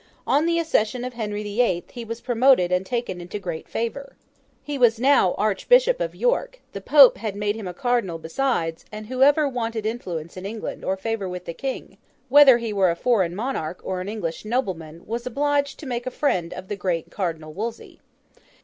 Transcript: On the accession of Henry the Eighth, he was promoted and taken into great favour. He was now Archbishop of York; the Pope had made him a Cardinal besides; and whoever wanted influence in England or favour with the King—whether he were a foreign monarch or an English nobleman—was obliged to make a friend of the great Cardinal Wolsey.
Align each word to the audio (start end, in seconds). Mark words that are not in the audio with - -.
On 0.25 0.47
the 0.47 0.57
accession 0.57 1.03
of 1.03 1.13
Henry 1.13 1.43
the 1.43 1.61
Eighth, 1.61 1.91
he 1.91 2.03
was 2.03 2.21
promoted 2.21 2.71
and 2.71 2.83
taken 2.83 3.21
into 3.21 3.37
great 3.37 3.69
favour. 3.69 4.15
He 4.63 4.75
was 4.75 4.99
now 4.99 5.35
Archbishop 5.35 6.01
of 6.01 6.15
York; 6.15 6.59
the 6.73 6.81
Pope 6.81 7.19
had 7.19 7.35
made 7.35 7.55
him 7.55 7.67
a 7.67 7.73
Cardinal 7.75 8.17
besides; 8.17 8.83
and 8.91 9.05
whoever 9.05 9.47
wanted 9.47 9.85
influence 9.85 10.35
in 10.37 10.43
England 10.43 10.83
or 10.83 10.97
favour 10.97 11.29
with 11.29 11.45
the 11.45 11.53
King—whether 11.53 12.57
he 12.57 12.73
were 12.73 12.89
a 12.89 12.95
foreign 12.95 13.35
monarch 13.35 13.79
or 13.83 14.01
an 14.01 14.09
English 14.09 14.43
nobleman—was 14.43 15.27
obliged 15.27 15.77
to 15.77 15.85
make 15.85 16.07
a 16.07 16.09
friend 16.09 16.51
of 16.51 16.67
the 16.67 16.75
great 16.75 17.11
Cardinal 17.11 17.53
Wolsey. 17.53 18.01